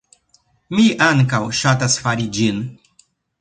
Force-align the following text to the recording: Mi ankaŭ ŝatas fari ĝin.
Mi 0.77 0.85
ankaŭ 1.07 1.41
ŝatas 1.59 1.99
fari 2.07 2.27
ĝin. 2.39 2.65